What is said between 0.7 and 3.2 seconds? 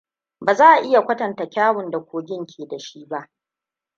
iya kwatanta kyawun da kogin ke da shi